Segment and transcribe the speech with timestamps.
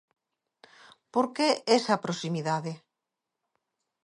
[1.13, 1.47] Por que
[1.77, 2.73] esa proximidade?